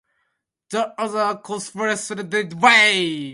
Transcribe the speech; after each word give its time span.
The 0.71 0.99
other 0.99 1.39
co-heiresses 1.43 2.15
did 2.27 2.53
likewise. 2.53 3.29